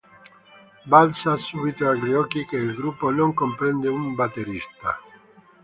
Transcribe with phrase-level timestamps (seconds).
[0.87, 4.99] Balza subito agli occhi che il gruppo non comprende un batterista.